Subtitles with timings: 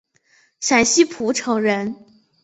[0.59, 1.95] 陕西蒲城人。